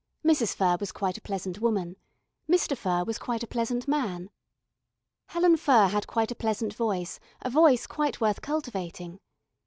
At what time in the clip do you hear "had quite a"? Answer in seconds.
5.89-6.35